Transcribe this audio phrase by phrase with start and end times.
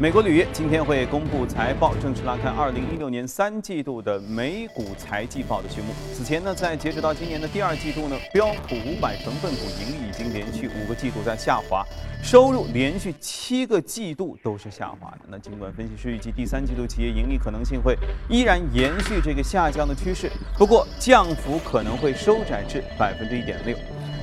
[0.00, 5.88] 美国铝业今天会公布财报，正式拉开2016年三季度的美股财季报的序幕。
[6.14, 11.84] 此前呢，在截止到今年的第二季度呢，标普五百成分股盈利已经连续五个季度在下滑，
[12.22, 15.26] 收入连续七个季度都是下滑的。
[15.28, 17.94] 那尽管分析师预计第三季度企业盈利可能性会
[18.30, 23.76] 依然延续这个下降的趋势，不过降幅可能会收窄至百分之一点六。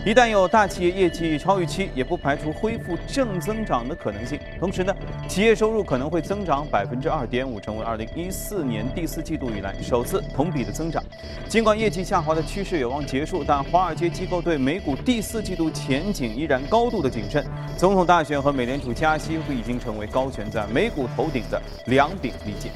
[0.07, 4.39] 一旦有大企业业绩超预期，也不排除恢复正增长的可能性。
[4.57, 4.95] 同时呢，
[5.27, 11.03] 企业收入可能会增长百分之二点五，成为二零一四年第四季度以来首次同比的增长。
[11.49, 17.45] 尽管业绩下滑的趋势有望结束，但华尔街机构对美股第四季度前景依然高度的谨慎。
[17.75, 22.71] 总统大选和美联储加息已经成为高悬在美股头顶的两柄利剑。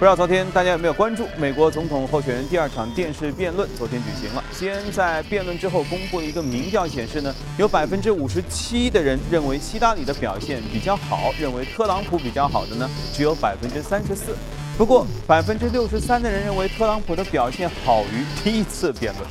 [0.00, 3.68] 不知道昨天大家有没有关注美国总统候选人第二场电视辩论？
[3.76, 4.42] 昨天举行了。
[4.50, 14.34] 先在辩论之后公布了一个民调显示呢，有百分之五十七的人认为希拉里的表现比较好，认为特朗普比较好的呢只有百分之三十四。
[14.78, 19.28] 不过百分之六十三的人认为特朗普的表现好于第一次辩论。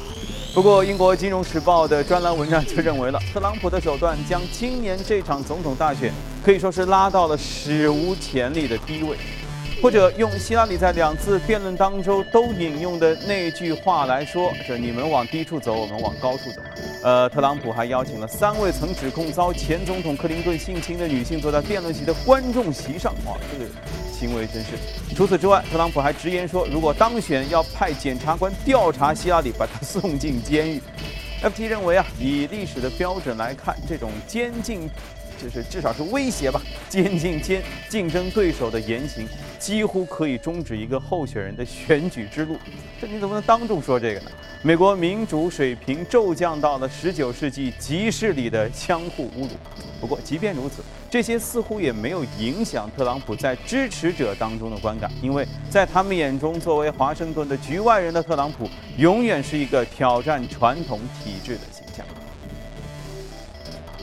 [0.53, 6.13] 不过英国金融时报的专栏文章就认为了特朗普的手段将今年这场总统大选
[6.45, 9.17] 可以说是拉到了史无前例的低位。
[9.81, 16.61] 或者用希拉里在两次辩论当中都引用的那句话来说：“这你们往低处走，我们往高处走。”
[17.01, 23.13] 呃，特朗普还邀请了三位曾指控遭前总统克林顿性侵的女性坐在辩论席的观众席上。
[23.25, 23.71] 哇，这个
[24.11, 24.71] 行为真是。
[25.15, 30.81] 除此之外，特朗普还直言说，如果当选，要派检察官调查希拉里，把他送进监狱。
[31.41, 34.89] FT 认为啊，以历史的标准来看，这种监禁。
[35.41, 39.25] 就是至少是威胁吧，监禁监竞争对手的言行，
[39.57, 42.57] 几乎可以终止一个候选人的选举之路。
[42.99, 44.31] 这你怎么能当众说这个呢？
[44.61, 49.49] 美国民主水平骤降到了十九世纪集市里的相互侮辱。
[50.01, 61.61] 不过，即便如此，这些似乎也没有影响特朗普在支持者当中的观感，因为在他们眼中，作为华盛顿的局外人的特朗普，永远是一个挑战传统体制的。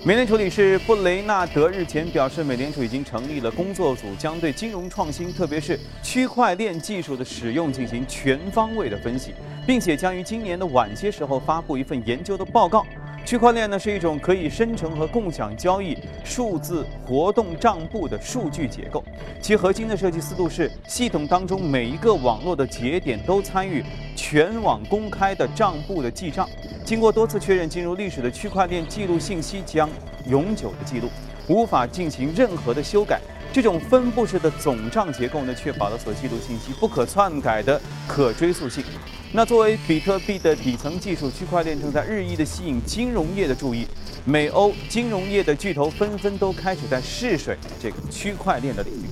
[0.06, 9.34] 美联储理事布雷纳德日前表示，美联储已经成立了工作组，将对金融创新，特别是区块链技术的使用进行全方位的分析，
[9.66, 12.86] 并且将于今年的晚些时候发布一份研究的报告。
[13.26, 19.02] 区块链呢是一种可以生成和共享交易数字活动账簿的数据结构，
[19.42, 26.48] 其核心的设计思路是系统当中每一个网络的节点都参与全网公开的账簿的记账。
[26.84, 29.90] 经过多次确认，进入历史的区块链记录信息将
[30.28, 31.08] 永久的记录，
[31.48, 33.20] 无法进行任何的修改。
[33.52, 38.84] 这种分布式的总账结构呢，确保了所记录信息不可篡改的可追溯性。
[39.32, 43.86] 那作为比特币的底层技术，区块链正在日益的吸引金融业的注意。
[44.24, 49.06] 美欧金融业的巨头纷纷都开始在试水这个区块链的领域，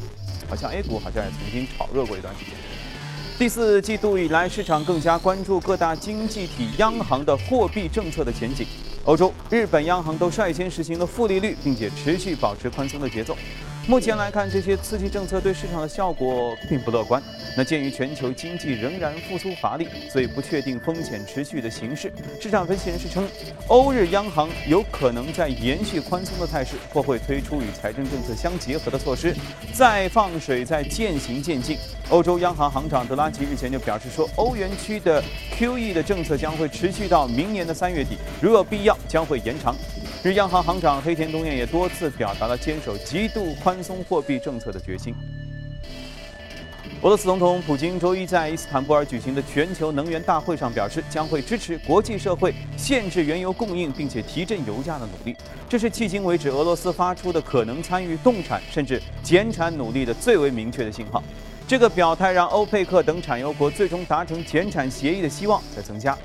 [0.49, 2.55] 好像 A 股好像也曾经炒热过一段时间。
[3.39, 8.67] 第四季度以来，市场更加关注各大经济体央行的货币政策的前景。
[9.05, 13.37] 欧洲、日本央行都率先实行了负利率，并且持续保持宽松的节奏。
[13.87, 17.23] 目前来看，这些刺激政策对市场的效果并不乐观。
[17.55, 22.11] 那鉴于全球经济仍然复苏乏力，所以不确定风险持续的形势。
[22.41, 23.29] 市场分析人士称，
[23.69, 29.37] 欧日央行有可能在延续宽松的态势，或会推出与财政政策相结合的措施，
[29.75, 31.77] 再放水再渐行渐近。
[32.09, 35.23] 欧洲央行行长德拉吉日前就表示说，欧元区的
[35.59, 39.77] QE 的政策将会持续到明年的三月底，如有必要将会延长。
[40.25, 45.15] 日央行行长黑田东彦也多次表达了坚守极度宽松货币政策的决心。
[47.03, 55.37] 俄罗斯总统普京周一在伊斯坦布尔举行的全球能源大会上表示，将会支持国际社会限制原油供应，并且提振油价的努力。
[55.69, 61.23] 这是迄今为止俄罗斯发出的可能参与冻产甚至减产努力的最为明确的信号。
[61.69, 66.17] 这个表态让欧佩克等产油国最终达成减产协议的希望在增加。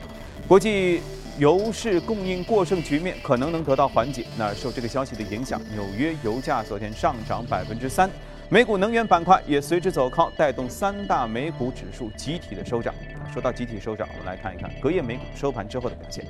[0.47, 1.01] 国际。
[1.39, 4.25] 油市供应过剩局面可能能得到缓解。
[4.37, 8.11] 那受这个消息的影响，纽约油价昨天上涨百分之三，
[8.49, 12.93] 美股能源板块也随之走高，带动三大美股指数集体的收涨。
[13.33, 16.25] 说到集体收涨，我们来看一看隔夜美股收盘之后的表现。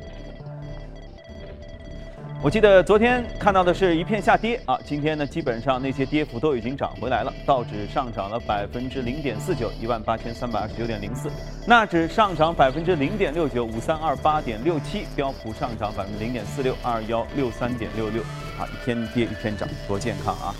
[2.41, 7.33] 我记得昨天看到的是一片下跌啊，今天呢基本上那些跌幅都已经涨回来了。
[7.45, 11.27] 道指上涨了百分之零点四九，一万八千三百二十九点零四；
[11.67, 18.21] 纳指上涨百分之零点六九，五三二八点六七；标普上涨百分之零点四六，二幺六三点六六。
[18.57, 20.55] 啊，一天跌一天涨，多健康啊！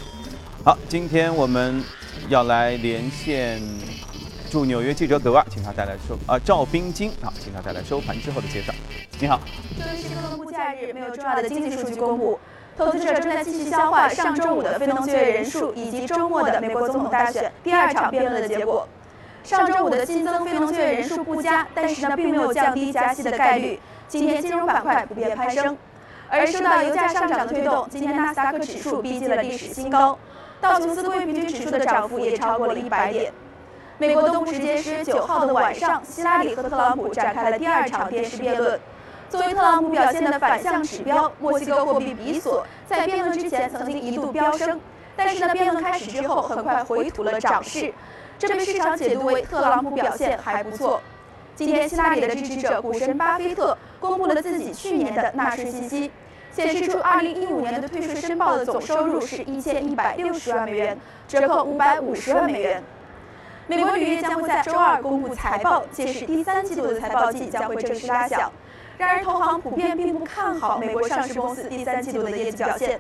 [0.66, 1.82] 好，今天我们
[2.28, 3.62] 要来连线
[4.52, 8.74] 驻纽约记者葛万，请他带来收啊赵冰晶啊，请他带来收盘之后的介绍。
[9.21, 9.38] 你好。
[9.77, 12.39] 周一是公布假日，没有重要的经济数据公布。
[12.77, 18.88] 投资者正在继续消化上周五的非农就业人数以及周末的美国总统大选第二场辩论的结果。
[19.44, 23.77] 上周五的新增非农就业人数不佳，但是呢，并没有降低加息的概率。
[24.07, 25.77] 今天金融板块普遍攀升，
[26.30, 30.18] 而受到油价上涨的推动，今天纳斯达克指数逼近了历史新高，
[30.62, 33.33] 道琼斯工业平均指数的涨幅也超过了一百点。
[33.98, 38.80] 美国东部时间十月九号的晚上，希拉里和特朗普展开了第二场电视辩论。
[39.30, 44.80] 作为特朗普表现的反向指标，墨西哥货币比索在辩论之前曾经一度飙升，
[45.16, 47.94] 但是呢，辩论开始之后很快回吐了涨势。
[48.40, 51.00] 这被市场解读为特朗普表现还不错。
[51.56, 56.10] 今天，希拉里的支持者股神巴菲特公布了自己去年的纳税信息，
[56.52, 60.98] 显示出2015年的退税申报的总收入是一千一百六十万美元，
[61.28, 62.82] 折扣五百五十万美元。
[63.68, 68.52] 美国铝业将会在周二公布财报，届时第三季度的财报季将会正式拉响。
[69.00, 73.00] 然而，投行普遍并不看好美国上市公司第三季度的业绩表现，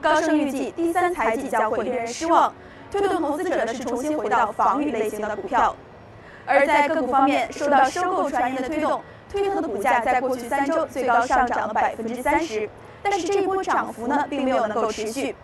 [0.00, 2.54] 高盛预计第三财季将会令人失望。
[2.92, 5.74] 推动投资者是重新回到防御类型的股票，
[6.46, 12.70] 而在个股方面，受到收购传言的推动，推特的股价在过去三周最高上涨了百分之三十，
[13.02, 15.34] 但是这一波涨幅呢，并没有能够持续。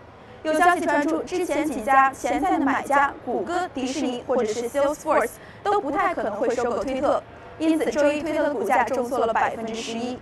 [0.43, 5.31] 有消息传出，之前几家潜在的买家，谷歌、迪士尼或者是 Salesforce
[5.61, 7.21] 都不太可能会收购推特，
[7.59, 10.17] 因此周一推特的股价重挫了百分之十一。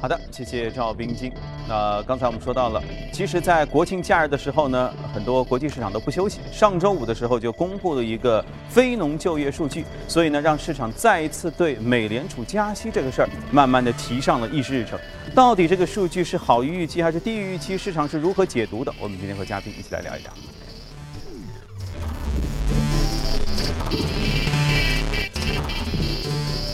[0.00, 1.32] 好的，谢谢赵冰晶。
[1.68, 2.80] 那刚才我们说到了，
[3.12, 6.38] 其实，在国庆假日的时候呢，很多国际市场都不休息。
[6.52, 14.96] 上周五的时候就公布了一个非农就业数据，所以呢，让市场再一次对美联储加息这个事儿，慢慢的提上了议事日程。
[15.34, 17.76] 到底这个数据是好于预期还是低于预期？
[17.76, 18.94] 市场是如何解读的？
[19.00, 20.32] 我们今天和嘉宾一起来聊一聊。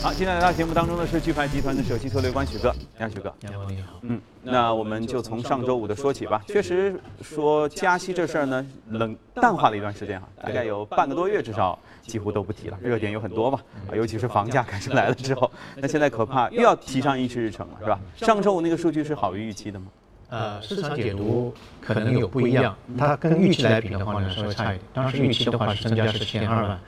[0.05, 3.33] 好，今天来到节目当中的是钜派集团的首席策略官许哥，你好，许哥。
[3.39, 3.93] 你好，你好。
[4.03, 6.43] 嗯，那我们就从上周五的说起吧。
[6.47, 12.77] 确实说加息这事儿呢，冷淡化了一段时间哈，大概有半个多月，至少几乎都不提了。
[12.83, 13.59] 热点有很多嘛，
[13.89, 17.99] 啊，尤其是房价开始来了之后，那现在可怕又要提上议事日程了，是吧？
[18.15, 19.87] 上周五那个数据是好于预期的吗？
[20.29, 24.81] 呃，市场解读可能有不一样，它跟预期来比的话呢，稍微差一点。
[24.93, 26.79] 当时预期的话是增加十七点二万，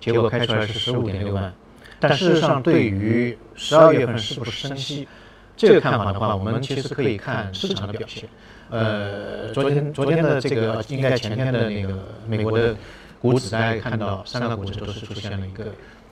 [0.00, 1.52] 结果开出来是十五点六万。
[2.02, 5.06] 但事实上，对于十二月份是不是升息
[5.56, 8.28] 这个看法的话，我们其实可以看市场的表现。
[8.70, 11.94] 呃，昨天昨天的这个应该前天的那个
[12.26, 12.74] 美国的
[13.20, 15.66] 股指，大家看到三大股指都是出现了一个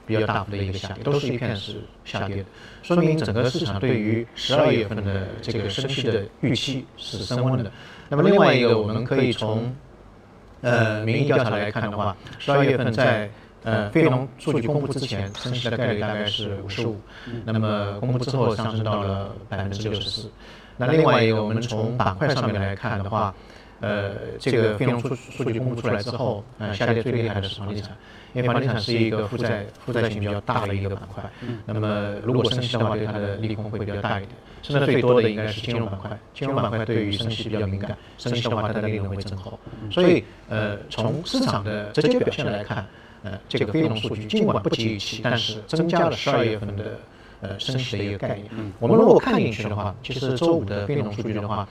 [0.06, 2.44] 比较大幅的一个下跌，都是一片是下跌的，
[2.82, 7.72] 说明整个市场对于十二月份的这个升息的预期是升温的。
[8.08, 9.74] 那么另外一个，我们可以从
[10.60, 13.30] 呃民意调查来看的话，十二月份在
[13.62, 16.98] 呃，非农数据公布之前，升息的概率大概是五十五，
[17.44, 20.30] 那么公布之后上升到了百分之六十四。
[20.78, 23.34] 那另外一个，我们从板块上面来看的话，
[23.80, 27.94] 呃，这个非农数数据公布出来之后，呃，下跌最厉害的是房地产，
[28.32, 31.22] 因为房地产是一个负债负债性比较大的一个板块。
[31.66, 34.30] 那么如果升息的话，对它的利空会比较大一点。
[34.62, 39.58] 升的最多的应该是金融板块，金融板块对于升息比较敏感，升息的话它的利润会增厚。
[39.90, 42.86] 所以，呃，从市场的直接表现来看。
[43.22, 46.98] 呃，这个非农数据尽管不及预期，但是增加了十二月份的
[47.40, 48.46] 呃升息的一个概念。
[48.78, 51.68] 我们如果看进去的话，其实周五的非农数据的话，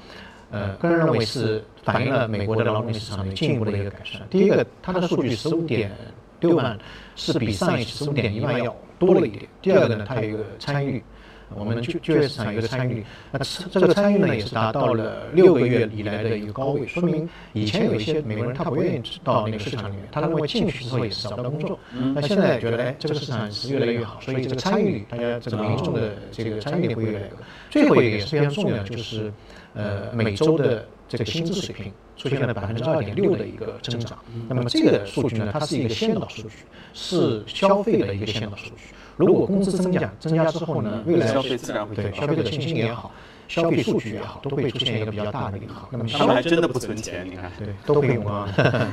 [0.51, 4.21] 呃，个人认为是反映了美国的劳动力市场的进一步的一个改善。
[4.29, 5.91] 第一个，它的数据十五点
[6.39, 6.77] 六万
[7.15, 9.47] 是比上一期十五点一万要多了一点。
[9.61, 11.03] 第二个呢，它有一个参与。
[11.55, 13.39] 我们就就业市场有一个参与率，那
[13.71, 21.79] 这个参与呢也是达到了六个月以来的一个高位，说明以前有一些美国人他不愿意到那个市场里面，他认为进去之后也是找不到工作，
[22.13, 27.37] 那现在觉得哎这个市场是越来越好，所以这个参与率，大家这个民众的这个参与率会越来越高。
[27.69, 29.31] 最后一个也是非常重要的，就是
[29.73, 36.49] 呃每周的这个薪资水平出现了百分之二点六的一个增长，那么这个数据呢，它是一个先导数据，
[36.93, 38.93] 是消费的一个先导数据。
[39.19, 43.11] 如果工资增加增加之后呢，未来消费自然会对消费者信心也好，
[43.49, 45.89] 消费数据也好，都会出现一个比较大的利好。
[45.91, 48.47] 那么他们还真的不存钱，你看，对，都会用啊。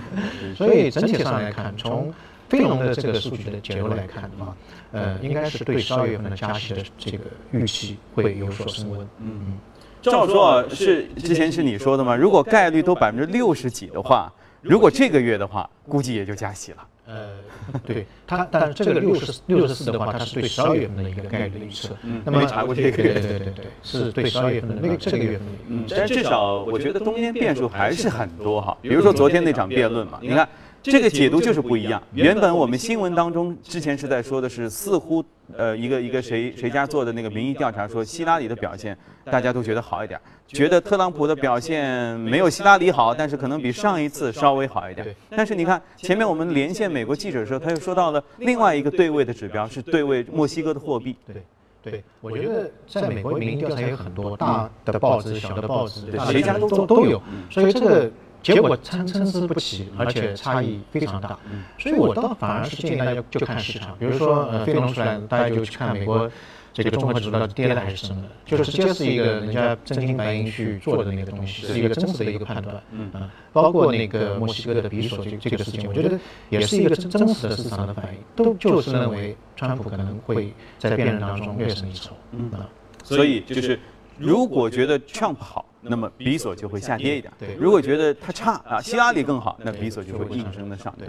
[0.57, 2.13] 所以整体上来看，从
[2.49, 4.57] 非农的这个数据的解读来看的话，
[4.91, 9.01] 呃，应该是对十二月份的加息的这个预期会有所升温。
[9.21, 9.59] 嗯嗯。
[10.03, 12.17] 照说，是之前是你说的吗？
[12.17, 16.79] 如果概率都百分之六十几的话，如果这个月的话，估计也就加息了。
[17.07, 17.29] 呃，
[17.87, 21.97] 对它，但是这个六十六十四的话，它是对十二月份的一个概率的预测。
[22.03, 22.97] 嗯，那么查过这个？
[22.97, 25.47] 对对对对，是对十二月份的那个这个月份。
[25.69, 28.77] 嗯，但至少我觉得中间变数还是很多哈。
[28.83, 30.49] 比如说昨天那场辩论嘛，你看
[30.91, 32.03] 这个解读就是不一样。
[32.13, 35.25] 原本我们新闻当中之前是在说的是，似乎
[35.57, 45.15] 呃一个一个谁谁家做的那个民意调查说希拉里的表现大家都觉得好一点，觉得特朗普的表现没有希拉里好，但是可能比上一次稍微好一点。
[45.31, 51.17] 但是你看前面我们连线美国记者的时候，他又说到了另外一个对位的指标是对位墨西哥的货币。
[51.27, 51.43] 对。
[51.83, 56.01] 对，我觉得在美国民意调查有很多大的报纸、小的报纸，
[56.33, 58.11] 谁家都都有，所以这个
[58.55, 61.39] 结果参参差不齐，而且差异非常大。
[61.79, 66.31] 所以我倒反而是建议大家就看市场，比如说呃，非农出来，大家就去看美国。
[66.77, 68.29] 这个综合指数跌了还是升了？
[68.45, 72.79] 就直接是一个人家真金白银去做的那个东西，是一个真实的一个判断。
[72.91, 82.15] 嗯啊，包括那个墨西哥的比索这这个事情，我觉得也是一个真真实的市场的反应，都就是认为川普可能会在辩论当中略胜一筹。
[82.33, 82.69] 嗯啊，
[83.03, 83.81] 所以就是
[84.19, 90.95] 如果觉得 Trump 好，那么比索就会下跌一点；对，如果觉得它差啊，希拉里更好，那比索就会应声的上。
[90.99, 91.09] 对。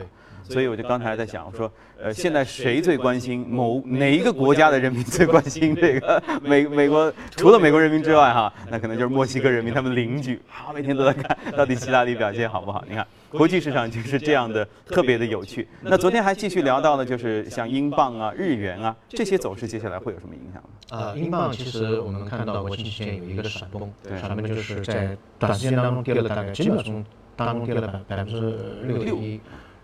[0.50, 1.70] 所以我就刚才在想，我说，
[2.02, 7.12] 呃，现在谁最关心某哪一个国家的人民最关心 这个美美国？
[7.36, 12.82] 除了美国人民之外，哈，那可能就是墨西哥人民，他们邻居，啊，每天都在看到底希拉里表现好不好？
[12.88, 15.68] 你看，国际市场就是这样的，特别的有趣。
[15.82, 20.70] 那昨天还继续聊到了，就是像英镑啊、日元啊这些走势，接下来会有什么影响呢？
[20.92, 23.92] 呃，英镑其实我们看到国际期间有一个闪动，
[24.22, 27.04] 闪崩就是在短时间当中跌了大概几秒钟
[27.36, 29.40] 当中跌了百百分之六点一。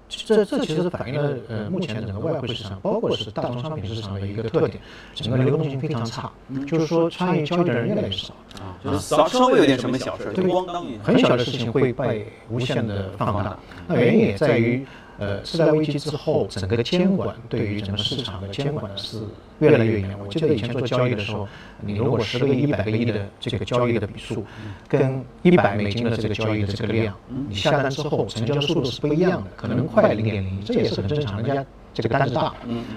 [0.10, 4.80] 这这其实反映了呃目前整个外汇市场，包括是大宗商品市场的一个特点，
[5.16, 6.32] 整个流动性非常差，
[6.68, 14.86] 就是说参与交易的人越来越少啊，就是稍稍微有点什么小事，就咣当一很小的事情会被无限的放大，那原因也在于。
[15.20, 19.20] 呃，次贷危机之后，整个的监管对于整个市场的监管是
[19.60, 20.18] 越来越严。
[20.20, 21.48] 我记得以前做交易的时候，
[21.80, 24.44] 你如果十个亿、一百个亿的这个交易的笔数，
[24.88, 27.16] 跟一百美金的这个交易的这个量，
[27.48, 32.54] 你下单之后成交速度是不一样的，可能快零点零一，这也是很正常，人家这个单子大。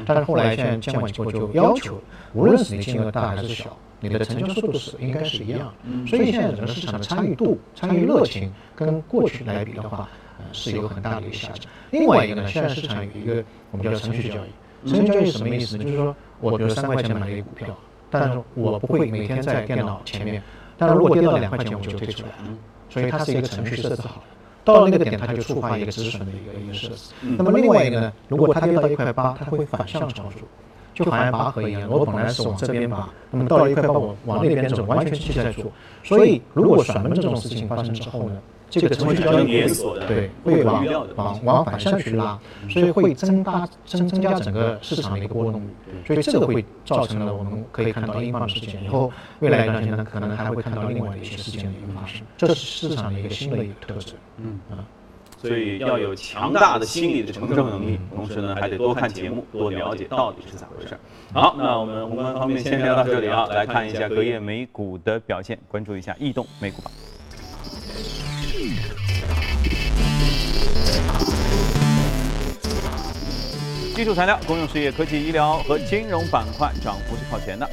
[0.06, 2.00] 但是后来现在监管机构就要求，
[2.32, 5.70] 无论是你金额大还是小，你的成交速度是应该是一样。
[6.06, 10.08] 所以现在整个市场的参与度、参与热情跟过去来比的话。
[10.52, 11.70] 是有很大的一个下降。
[11.90, 14.88] 另外一个呢，现在市场有一个我们叫程序交易。
[14.88, 15.84] 程序交易什么意思呢？
[15.84, 17.74] 就是说，我比如三块钱买了一个股票，
[18.10, 20.42] 但是我不会每天在电脑前面。
[20.78, 22.56] 但是如果跌到两块钱，我就退出来了。
[22.88, 24.22] 所以它是一个程序设置好的。
[24.64, 27.14] 到了那个点，它就触发一个止损的一个一个设置。
[27.22, 30.42] 那么另外一个呢，如果它跌到一块八，它会反向操作，
[30.92, 31.88] 就好像拔河一样。
[31.88, 35.72] 我本来是往这边拔，那么到了一块八，我往那边走，完全是在做。
[36.04, 38.36] 所以如果甩门这种事情发生之后呢？
[38.68, 45.68] 这个程序交易连锁的，对，会往往往反向去拉，所以会增大增增加整个市场的一个波动率，
[46.06, 54.14] 所以这个会造成了我们可以看到英镑的事件，以后未来一段时间呢，可能还会看到另外的一些事件的一个发生，这是市场的一个新的一个特质。
[54.38, 54.84] 嗯啊，
[55.40, 60.98] 所以要有强大的心理的承受能力，同时呢，还得多看节目，多了解到底是咋回事。
[61.32, 66.90] 好，那我们宏观方面先聊到这里啊，来看一下隔夜美股的表现，关注一下异动美股榜。
[73.94, 77.68] 基础材料、公用事业、科技、医疗和金融板块涨幅是靠前的。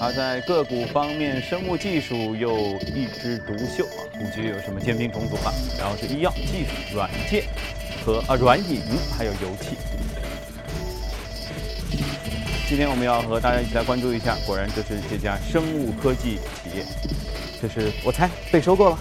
[0.00, 2.56] 而在个股方面，生物技术又
[2.94, 5.54] 一枝独秀啊，估计有什么尖兵重组了？
[5.78, 7.44] 然后是医药、技术、软件
[8.04, 8.80] 和啊软饮，
[9.16, 9.76] 还有油气。
[12.66, 16.84] 今天我们要和大家一起来关注一下，果然这是这家生物科技企业，
[17.60, 18.98] 这是我猜被收购了。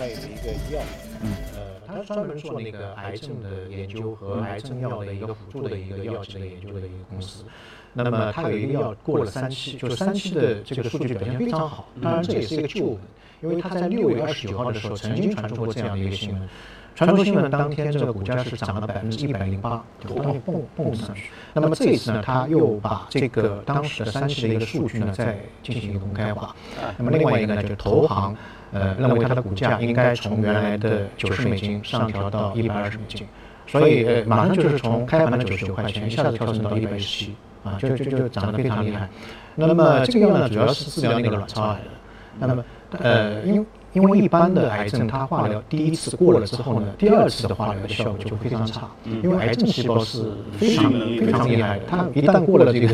[0.00, 0.80] 它有一个医药，
[1.20, 7.44] 嗯，呃，它专门做那个癌症的研究和癌症药的一个辅助的一个药剂的研究的一个公司。
[7.92, 11.86] 那么它有一个药过了三期，就三期的这个数据表现非常好。
[12.02, 12.98] 当然这也是一个旧闻，
[13.42, 16.48] 因为它在六月二十九号的时候曾经传出过这样的一个新闻。
[16.94, 21.24] 传出新闻当天，这个股价是涨了百分之一百零八，就当天蹦蹦上去。
[21.52, 26.56] 那么这一次呢，他又把这个当时的三期的一个数据呢再进行一个公开化。
[26.96, 28.34] 那么另外一个呢，就是投行。
[28.72, 33.26] 呃，认为它的股价应该从原来的九十美金上调到一百二十美金，
[33.66, 37.34] 所以呃，马上就是从开盘的九十九块钱一下子跳升到一百一十七，
[37.64, 39.08] 啊，就就就涨得非常厉害。
[39.56, 41.90] 那么这个药呢，主要是治疗那个卵巢癌的。
[42.38, 42.64] 那么
[43.00, 50.22] 呃，因因为一般的癌症，它化疗第一次过了之后呢，第二次的化疗的效果就非常差，因为癌症细胞是
[50.56, 52.88] 非常非常厉害的，它一旦过了这个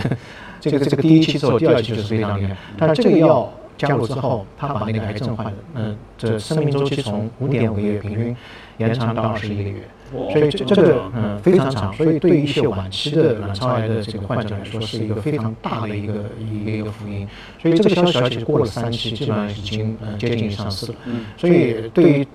[0.59, 2.56] 这个这个第一期之后，第二期就是非常厉害。
[2.78, 3.52] 但是这个药。
[3.76, 8.37] 加入之后，他把那个癌症患者，嗯，这生命周期从五点五个月平均
[8.78, 17.28] 延长到二十一个月，所以这这个嗯非常长，所以对于一些晚期的卵巢癌的这个患者来说，是一个非常大的一个一个一个福音。
[17.61, 20.99] 所以这个消息而且过了三期，基本上已经嗯接近上市了。
[21.37, 22.26] 所以对于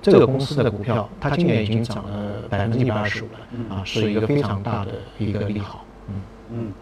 [0.00, 5.84] 这个公司的股票，它今年已经涨了百分之一百二十五了，啊，是一个非常大的一个利好。
[6.08, 6.14] 嗯
[6.52, 6.72] 嗯。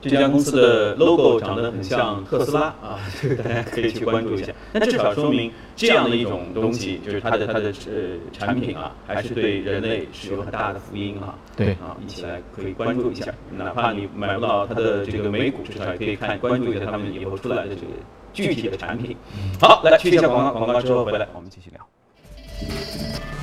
[0.00, 4.52] 这家公司的 logo 长得很像特斯拉 啊，这个大家可以去关注一下。
[4.72, 11.34] 那至少说明这样的一种东西，就是它的它的呃产品啊，还是对人类是有很大的福音啊。
[11.54, 13.26] 对啊，一起来可以关注一下。
[13.56, 17.92] 哪怕你买不到它的这个美股，至少也可以看关注一下他们以后出来的这个
[18.32, 19.14] 具体的产品。
[19.60, 21.86] 好，来去一下广告，广告之后回来我们继续聊。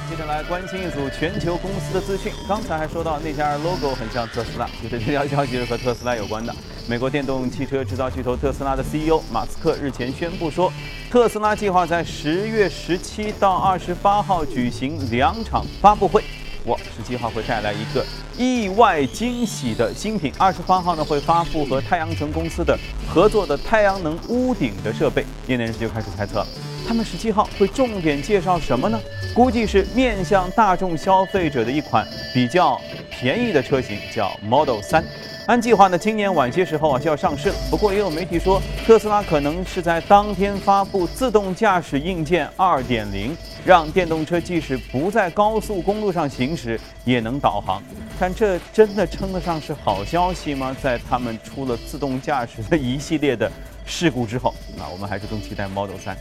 [0.10, 2.32] 接着来关心一组全球公司的资讯。
[2.48, 6.54] 刚才还说到那家 logo 很像特斯拉，其实这条消息是和特斯拉有关的。
[6.88, 10.72] 美国电动汽车制造巨头特斯拉的 CEO 马斯克日前宣布说，
[11.12, 16.24] 特斯拉计划在十月十七到二十八号举行两场发布会。
[16.66, 18.06] 哇，十七号会带来一个
[18.38, 25.26] 意外惊喜的新品，二十八号呢会发布和太阳城公司的合作的太阳能屋顶的设备。
[25.48, 26.48] 业内人士就开始猜测了。
[26.88, 28.98] 他们十七号会重点介绍什么呢？
[29.36, 32.79] 估计是面向大众消费者的一款比较
[33.12, 35.03] 便宜的车型，叫 Model 三。
[35.48, 37.56] 按计划呢，今年晚些时候啊就要上市了。
[37.70, 43.32] 不过也有媒体说，特斯拉可能是在当天发布自动驾驶硬件2.0，
[43.65, 47.84] 让电动车即使不在高速公路上行驶也能导航。
[48.17, 50.75] 但这真的称得上是好消息吗？
[50.82, 53.51] 在他们出了自动驾驶的一系列的
[53.86, 56.17] 事故之后，那我们还是更期待 Model 三。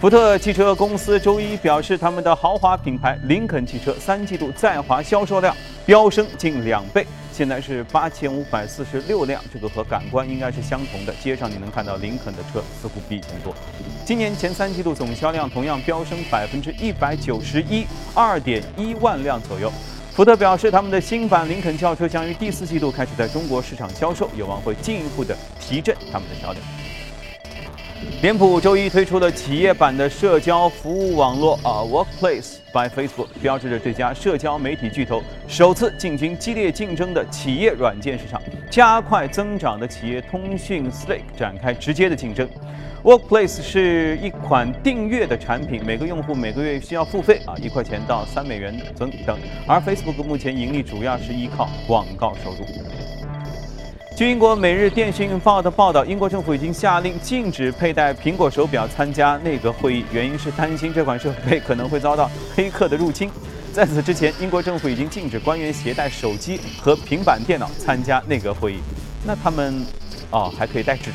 [0.00, 5.52] 福特汽车公司周一表示，他们的豪华品牌林肯汽车三季度在华销售量
[5.84, 11.12] 飙升近两倍，现在是八千五百四十六辆，这个和感官应该是相同的。
[11.14, 13.52] 街上你能看到林肯的车似乎比以前多。
[14.04, 19.68] 今年前三季度总销量同样飙升百分之一百九十一，二点一万辆左右。
[20.12, 26.64] 福特表示，他们的新版林肯轿车将于第四季度开始在中国市场销售，有望会进一步的提振他们的销量。
[28.20, 42.48] 脸谱周一推出了企业版的社交服务网络啊，Workplace by Facebook，标志着这家社交媒体巨头首次进军激烈竞争的企业软件市场，加快增长的企业通讯 Slack 展开直接的竞争。
[43.04, 49.38] Workplace 是一款订阅的产品，每个用户每个月需要付费啊，一块钱到三美元等等。
[49.66, 52.66] 而 Facebook 目前盈利主要是依靠广告收入。
[54.18, 63.30] 据英国《每日电讯报》的报道，英国政府已经下令禁止佩戴苹果手表参加内阁会议，原因是担心这款设备可能会遭到黑客的入侵。
[63.72, 68.78] 在此之前，英国政府已经禁止官员携带手机和平板电脑参加内阁会议。
[69.24, 69.86] 那他们，
[70.32, 71.12] 哦，还可以带纸。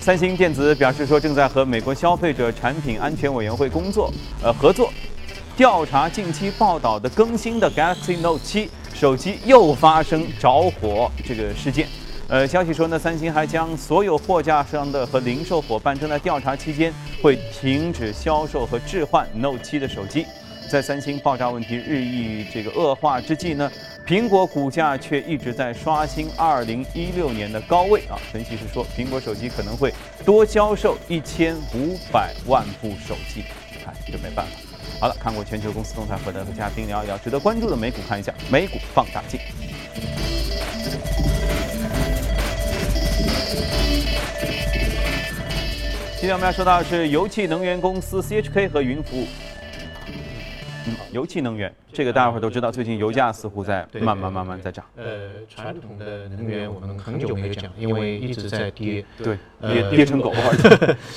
[0.00, 4.10] 三星电子表示说，正在和美国消费者产品安全委员会工作，
[4.42, 4.90] 呃，合作
[5.58, 11.86] 调查近期报道的更新的 Galaxy Note 7手机又发生着火这个事件。
[12.26, 20.26] 呃，消息说呢，三星还将所有货架上的和零售伙伴正在调查期间会停止销售和置换 Note 7的手机。
[20.70, 23.70] 在三星爆炸问题日益这个恶化之际呢，
[24.06, 28.16] 苹果股价却一直在刷新2016年的高位啊。
[28.32, 29.92] 分析师说，苹果手机可能会
[30.24, 31.20] 多销售1500
[32.46, 33.44] 万部手机。
[33.84, 34.52] 看，这没办法。
[34.98, 39.38] 好了，看过全球公司动态，回来和嘉宾聊一聊值得关注的美股，看一下美股放大镜。
[46.24, 49.26] 今天我们要说到的是油气能源公司 CHK 和云服务。
[50.86, 54.82] 嗯，油气能源这个大家伙都知道，最近油价似乎在慢慢慢慢在涨。
[54.96, 59.04] 呃，传统的能源我们很久没有讲，因为一直在跌。
[59.18, 60.32] 对，跌跌成狗，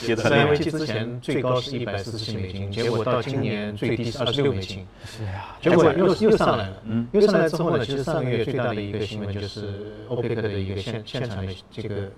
[0.06, 0.24] 跌的。
[0.24, 4.86] 三危机之前最高是一百四十七美金，结果到今年最低是二十六美金。
[5.06, 6.84] 是啊，结果又又上来了。
[6.84, 12.12] 嗯，又上来之后呢，其实上个月最大的一个新闻就是 OPEC 的一个现现场的这个。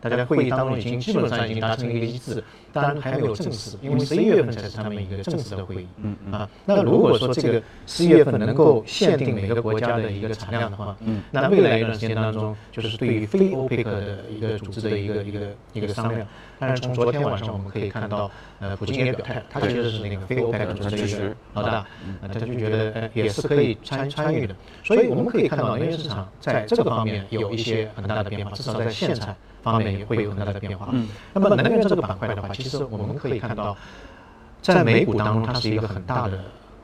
[0.00, 5.88] 大家会议当中已经基本上已经达成一个一致，当然还没有正式，因为十一月份才是他们一个正式的会议。
[5.98, 15.40] 嗯嗯啊，那如果说这个十一月份能够限定每个国家的一个产量的话，嗯，那未来一段时间当中，就是对于非欧佩克的一个组织的一个一个
[15.74, 16.26] 一个商量。
[16.58, 21.86] 但是从昨天晚上我们可以看到，呃，普京也表态，他其实是那个非欧佩克组织的一个老大，啊，
[22.32, 24.54] 他就觉得也是可以参参与的。
[24.84, 29.34] 所以我们可以看到能源市场在这个方面有一些很大的变化，至少在现在。
[29.62, 30.88] 方面也会有很大的变化。
[30.92, 33.76] 嗯，那么能源这个板块的话，其实我们可以看到，
[34.60, 36.38] 在美股当中，它是一个很大的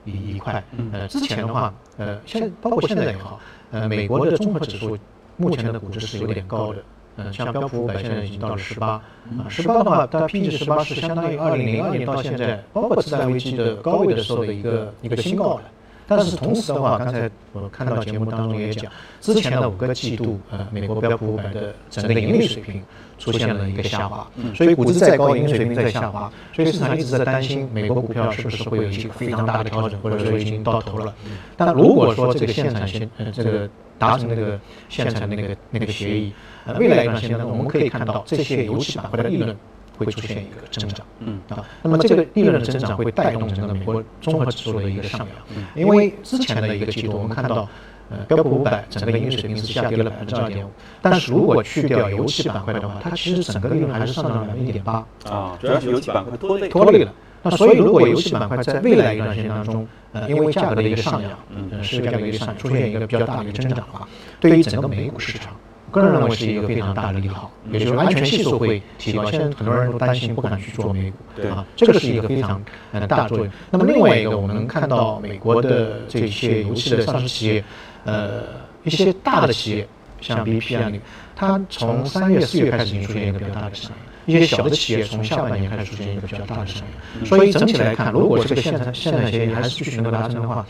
[0.04, 0.62] 一一块。
[0.92, 4.96] 呃，之前的话，呃，现包括现在也好，呃，美国的综合指数
[5.36, 6.82] 目前的估值是有点高的。
[7.18, 15.62] 嗯，像标普五百现在已经到了十八，啊，十八的话，它 P 值十八是相当于二零零二年到现在，包括次贷危机的高位的时候的一个一个新高了。
[16.08, 18.90] 但是同时的话，刚才我看到节目当中也讲，
[19.20, 22.80] 之前的五个季度，呃，美国标普五百的整个盈利水平
[23.18, 31.12] 出现了一个下滑，所以估值再高，盈利水平在下滑，所以市场一直在担心美国股票是不是会有一个非常大的调整，或者说已经到头了。
[31.56, 36.32] 但如果说这个限产协，呃，这个达成那个限产的那个那个协议，
[36.66, 39.56] 呃，未来一段时间呢，我们可以看到这些油气板块的利润。
[39.96, 47.68] 会出现一个增长，嗯啊，那么这个利润的增长会带动整个美国综合指数的一个上扬，因为之前的一个季度我们看到，
[48.10, 50.70] 呃，标普五百整个盈利水平是下跌了百分之二点五，
[51.02, 57.12] 但是如果去掉油气板块的话，它其实整个利润还是上涨了百分之一点八，啊，主要是油气板块拖累拖累了。
[57.42, 64.08] 那所以如果油气板块在未来一段时间当中，呃，因为价格的一个上扬，嗯，是价格的一个上出现一个比较大的一个增长的话，
[64.40, 65.52] 对于整个美股市场。
[66.00, 69.30] 个人认为是一个非常大的利好，也就是安全系数会提高。
[69.30, 73.48] 现在很多人都担心不敢去做美股，对啊，这个是一个非常呃大作用。
[73.70, 77.64] 那么另外一个，我们看到美国的这些油气的上市企业，
[78.04, 78.42] 呃，
[78.84, 79.88] 一些大的企业，
[80.20, 80.92] 像 BP 啊，
[81.34, 83.90] 它从三月、四月开始已经出现一个比较大的上
[84.26, 86.82] 扬；一些小的企业从下半年开始出现一个比较大的上
[87.16, 87.26] 扬。
[87.26, 90.64] 所以整体来看，如果这个现在现在协议还是继续能够达成的话，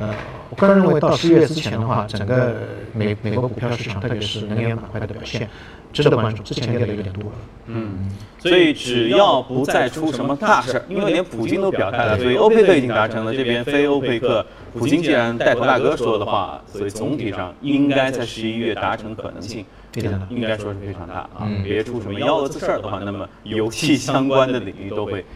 [0.00, 0.14] 呃，
[0.48, 2.54] 我个人认为到十一月之前的话，整个
[2.94, 5.46] 美美国股票市场，特别是能源板块的表现
[5.92, 6.42] 值得关注。
[6.42, 7.36] 之前跌的有点多了。
[7.66, 13.34] 嗯，所以只要不再出什么大事，因为连普京都表态了，所以欧佩克已经达成了。
[13.34, 19.66] 这边非欧佩克，普京既然带头大哥说的话，所以总体上应该在十一月达成可能性，
[20.30, 21.46] 应该说是非常大啊。
[21.62, 25.26] 别出什么幺蛾子事儿的话，那么油气相关的领域都会。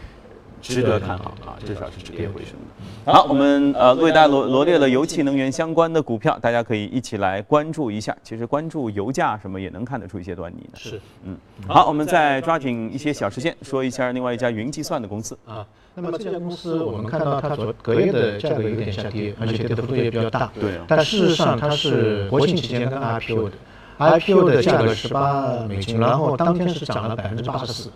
[0.61, 3.11] 值得看好啊，至少是止跌回升的。
[3.11, 8.15] 好，我们呃为大家罗罗列了油气能源相关的股票，大家可以一起来关注一下。
[8.23, 10.79] 其实关注油价什么也能看得出一些端倪的。
[10.79, 11.37] 是，嗯。
[11.67, 15.65] 好，我们再抓紧一些小时间说一下另外一家云计算的公司啊。
[15.93, 20.51] 那么这家公司我们看到它昨隔夜的价格有点下跌，而且跌的幅度也比较大。
[20.59, 20.79] 对。
[20.87, 23.55] 但事实上它是国庆期间跟 IPO 的
[23.99, 27.91] ，IPO 的价格十八美金，然后当天是涨了百分之八十四。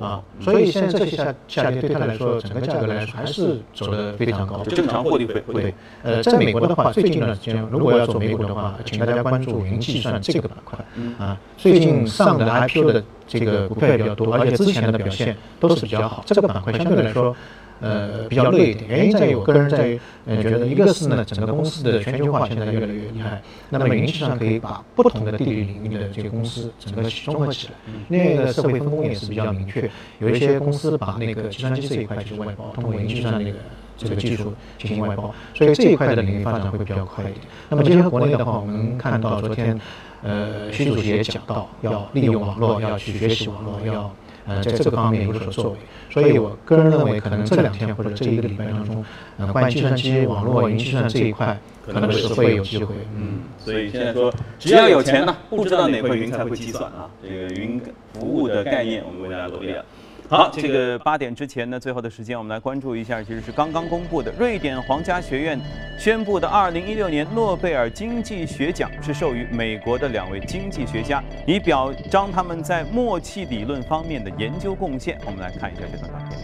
[0.00, 5.74] 啊，所以现在这些下下跌对他来说，整个价格来说还是走的非常高，正常获利会会。
[6.02, 10.78] 呃，在美国的话，最近一段时间如果要做美股的话，请大家关注云计算这个板块。
[11.18, 17.34] 啊，最近上的 IPO 的这个股票也比较多，而且之前的表现都是比较好，这个板块相对来说。
[17.80, 27.74] 呃，比较累一点，原因在于我个人在于，呃，觉得一个是呢，整个公司的全球化现在越来越厉害，那么云计算可以把不同的地理领域的这个公司整个综合起来，
[28.08, 29.88] 另外一个社会分工也是比较明确，
[30.18, 33.58] 有一些公司把那个计算机这一块就是外包，通过云计算那个
[33.96, 37.38] 这个技术进行外包，所以这一块的领域发展会比较快一点。
[37.68, 39.80] 那么结合国内的话，我们看到昨天，
[40.22, 44.12] 呃，习主席也讲到要利用网络，要去学习网络，要。
[44.48, 45.78] 呃，在这个方面有所作为，
[46.10, 49.04] 所以我个人认为，可能这两天或者这一个礼拜当中，
[49.36, 52.94] 呃，关于计算机、网络、云计算这一块，可能是会有机会。
[53.14, 57.10] 嗯，所以现在说，只要有钱呢，不知道哪块云才会计算啊。
[57.22, 57.78] 这个云
[58.14, 59.84] 服务的概念，我们为大家罗列了。
[60.28, 65.58] 好，这个八点之前呢，最后的时间，我们来关注一下，其实是刚刚公布的，瑞典皇家学院
[65.98, 75.18] 宣布的二零一六年诺贝尔经济学奖是授予美国的两位经济学家，以表彰他们在默契理论方面的研究贡献。
[75.24, 76.38] 我们来看一下这段照片。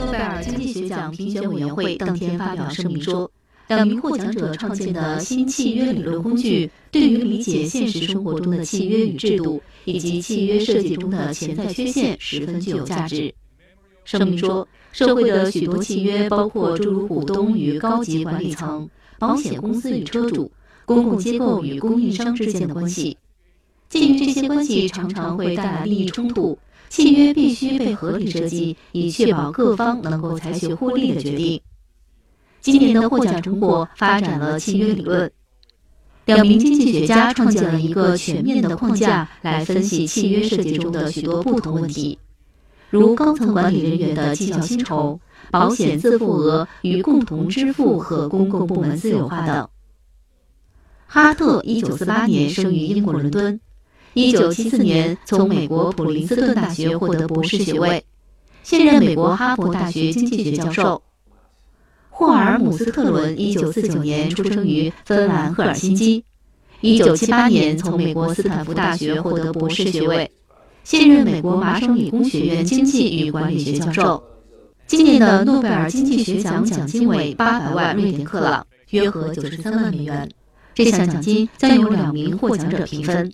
[0.00, 3.29] 诺贝尔经济学奖评选委员会当天发表声明说。
[3.76, 13.32] 两名获奖者创建的新契约理论工具，对于理解现实生活中的契约与制度，以及契约设计中的潜在缺陷，十分具有价值。
[14.04, 20.50] 声明说，社会的许多契约，包括诸如股东与高级管理层、保险公司与车主、
[20.84, 23.16] 公共机构与供应商之间的关系，
[23.88, 26.58] 鉴于这些关系常常会带来利益冲突。
[26.88, 31.60] 契约必须被合理设计，以确保各方能够采取互利的决定。
[32.60, 35.30] 今年的获奖成果发展了契约理论，
[36.26, 42.18] 两名经济学家创建了一个全面的框架来分析契约设计中的许多不同问题，
[42.90, 45.18] 如高层管理人员的绩效薪酬、
[45.50, 49.66] 保险自付额与共同支付和公共部门私有化等。
[51.06, 53.58] 哈特一九四八年生于英国伦敦，
[54.12, 58.04] 一九七四年从美国普林斯顿大学获得博士学位，
[58.62, 61.02] 现任美国哈佛大学经济学教授。
[62.20, 66.22] 霍尔姆斯特伦1949年出生于芬兰赫尔辛基
[66.82, 70.30] ，1978年从美国斯坦福大学获得博士学位，
[70.84, 74.22] 现任美国麻省理工学院经济与管理学教授。
[74.86, 80.28] 今年的诺贝尔经济学奖奖金为800万瑞典克朗，约合93万美元。
[80.74, 83.32] 这项奖金将由两名获奖者平分。